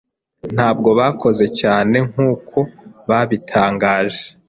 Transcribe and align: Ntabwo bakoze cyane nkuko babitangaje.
Ntabwo 0.55 0.89
bakoze 0.99 1.45
cyane 1.59 1.95
nkuko 2.09 2.57
babitangaje. 3.09 4.23